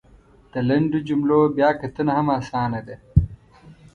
[0.51, 2.95] د لنډو جملو بیا کتنه هم اسانه ده!